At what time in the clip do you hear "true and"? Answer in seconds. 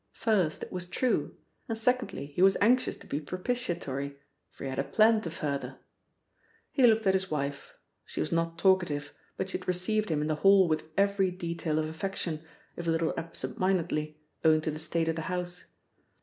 0.89-1.77